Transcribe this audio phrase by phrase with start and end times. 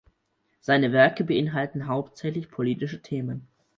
[0.61, 3.47] Seine Werke beinhalten hauptsächlich politische Themen.